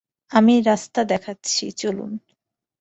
আমিই 0.31 0.61
রাস্তা 0.61 1.01
দেখাচ্ছি, 1.03 1.63
চলুন। 1.71 2.11